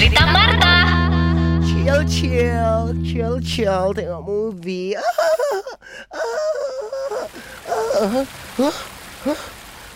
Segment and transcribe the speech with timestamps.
[0.00, 0.76] Cerita Marta.
[1.60, 3.92] Chill, chill, chill, chill.
[3.92, 4.96] Tengok movie.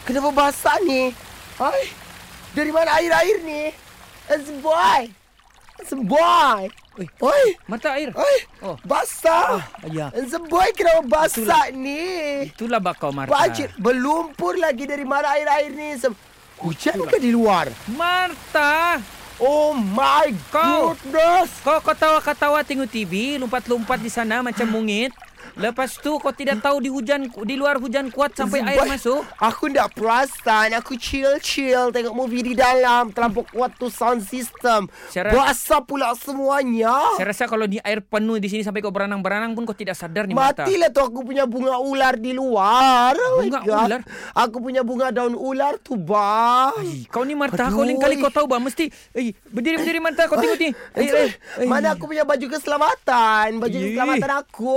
[0.05, 1.09] Kenapa basah ni?
[1.57, 1.89] Hai,
[2.53, 3.73] dari mana air-air ni?
[4.29, 5.09] It's a boy.
[5.81, 6.69] It's a boy.
[7.01, 7.09] Oi.
[7.25, 8.13] Oi, Mata air.
[8.13, 8.77] oi, Oh.
[8.85, 9.65] basah.
[9.89, 10.13] Ya.
[10.13, 12.53] It's a boy kenapa basah ni?
[12.53, 13.33] Itulah bakau Marta.
[13.33, 15.97] Banjir, berlumpur lagi dari mana air-air ni?
[16.61, 17.73] Hujan ke di luar?
[17.89, 19.01] Marta.
[19.43, 20.95] Oh my Kau.
[20.95, 21.51] goodness.
[21.67, 25.11] Kau kau tawa-katawa tengok TV, lompat-lompat di sana macam mungit.
[25.55, 29.23] Lepas tu kau tidak tahu di hujan di luar hujan kuat sampai air Boy, masuk.
[29.37, 30.75] Aku tak perasan.
[30.75, 33.09] Aku chill-chill tengok movie di dalam.
[33.09, 34.87] Terlampau kuat tu sound system.
[35.09, 36.95] Saya ra- Basah pula semuanya.
[37.15, 40.25] Saya rasa kalau di air penuh di sini sampai kau berenang-berenang pun kau tidak sadar
[40.25, 40.65] ni Marta.
[40.65, 43.15] Matilah tu aku punya bunga ular di luar.
[43.15, 43.87] Oh Bunga God.
[43.87, 44.01] ular?
[44.35, 46.75] Aku punya bunga daun ular tu, bang.
[46.77, 47.77] Ay, kau ni Marta, Aduh.
[47.77, 48.87] kau lain kali kau tahu bah mesti.
[49.13, 50.71] Eh, berdiri-berdiri Marta, kau tengok ni.
[50.95, 51.67] Eh, eh, eh.
[51.67, 53.59] Mana aku punya baju keselamatan?
[53.59, 53.85] Baju Ih.
[53.93, 54.75] keselamatan aku.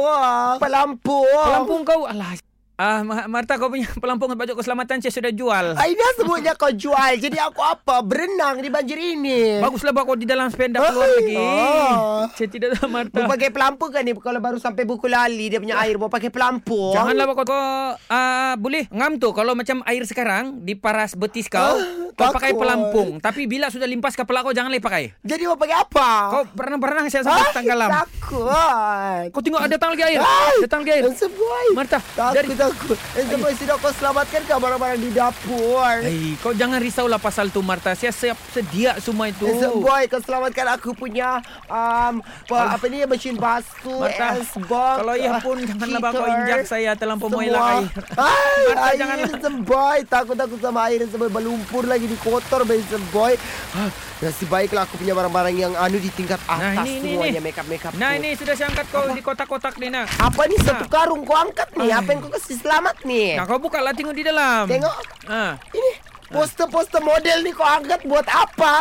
[0.58, 1.26] Pelampung.
[1.46, 2.04] Pelampung kau.
[2.04, 2.36] Alah.
[2.78, 5.74] Ah, Ma- Marta kau punya pelampung baju keselamatan saya sudah jual.
[5.76, 7.18] Aina sebutnya kau jual.
[7.18, 8.06] Jadi aku apa?
[8.06, 9.58] Berenang di banjir ini.
[9.58, 11.36] Baguslah bawa kau di dalam sepeda keluar Ay, lagi.
[11.42, 12.30] ah.
[12.38, 13.18] Saya tidak tahu Marta.
[13.18, 16.28] Mau pakai pelampung kan ni Kalau baru sampai buku lali Dia punya air Mau pakai
[16.28, 17.56] pelampung Janganlah kau kau
[17.96, 21.82] uh, boleh ngam tu kalau macam air sekarang di paras betis kau Ah,
[22.14, 25.04] kau pakai pelampung tapi bila sudah limpas kepala kau jangan lagi pakai.
[25.22, 26.10] Jadi mau pakai apa?
[26.28, 27.90] Kau berenang-berenang saya sampai tenggelam.
[27.90, 30.20] Takut Kau tengok ada datang lagi air.
[30.20, 31.04] Ay, Datang lagi air.
[31.10, 36.52] Sebuai Marta, Takut dari takut Sebuai sudah kau selamatkan ke Barang-barang di dapur Hey, kau
[36.52, 37.96] jangan risaulah pasal tu Marta.
[37.96, 39.48] Saya siap sedia semua itu.
[39.48, 45.40] Sebuai kau selamatkan aku punya um, pa, Apa ni Mesin basuh Marta, Esbok kalau ya
[45.40, 47.40] pun janganlah bawa kau injak saya terlampau semua.
[47.40, 47.88] mengelak air.
[48.20, 49.40] Ay, Marta, air janganlah.
[49.40, 53.34] Sebuai Takut-takut sama air Sebuai berlumpur lagi Di kotor bayi Sebuai
[53.78, 57.48] ah, Nasib baiklah aku punya barang-barang Yang anu di tingkat atas Nah, ini, Semuanya ini.
[57.48, 58.17] make-up-make up Nah.
[58.18, 60.10] Ini sudah saya angkat kau di kotak-kotak ni nak.
[60.18, 61.88] Apa ni satu karung kau angkat ni?
[61.88, 63.38] Apa yang kau kasih selamat ni?
[63.38, 64.66] Nah kau buka lah tengok di dalam.
[64.66, 64.98] Tengok.
[65.26, 65.54] Ah.
[65.70, 65.92] Ini
[66.28, 68.74] poster-poster model ni kau angkat buat apa?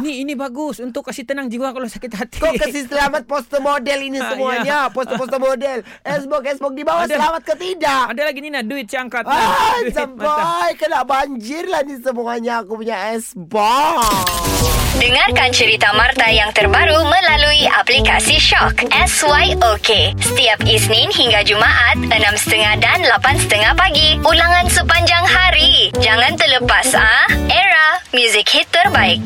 [0.00, 2.38] Ini ini bagus untuk kasih tenang jiwa kalau sakit hati.
[2.38, 4.78] Kau kasih selamat poster model ini Ah, semuanya.
[4.88, 5.82] Poster-poster model.
[6.00, 7.18] Esbok, esbok di bawah Ada.
[7.18, 8.02] selamat ke tidak?
[8.14, 9.26] Ada lagi ni nak duit saya angkat.
[9.26, 14.85] Ah, sampai kena banjir lah ni semuanya aku punya esbok.
[14.96, 18.88] Dengarkan cerita Marta yang terbaru melalui aplikasi Shock.
[18.88, 20.16] SYOK.
[20.16, 24.16] Setiap Isnin hingga Jumaat, 6.30 dan 8.30 pagi.
[24.24, 25.92] Ulangan sepanjang hari.
[26.00, 27.28] Jangan terlepas ah.
[27.52, 29.20] Era, music hit terbaik.